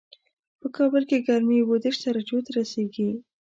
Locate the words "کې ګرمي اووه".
1.09-1.77